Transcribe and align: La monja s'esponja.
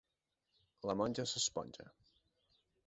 La 0.91 0.95
monja 1.03 1.27
s'esponja. 1.33 1.91